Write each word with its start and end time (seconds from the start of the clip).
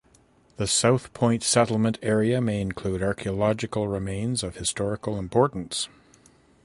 The 0.57 0.65
South 0.65 1.13
Point 1.13 1.43
Settlement 1.43 1.99
area 2.01 2.41
may 2.41 2.59
include 2.59 3.03
archaeological 3.03 3.87
remains 3.87 4.41
of 4.41 4.55
historical 4.55 5.19
importance. 5.19 5.89